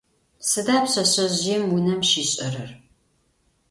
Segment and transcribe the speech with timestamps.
[0.49, 2.69] Сыда пшъэшъэжъыем унэм щишӏэрэр?